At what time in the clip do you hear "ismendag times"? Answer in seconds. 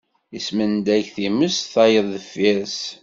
0.37-1.55